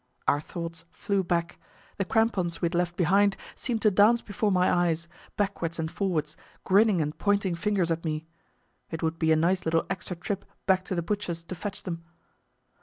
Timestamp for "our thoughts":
0.27-0.83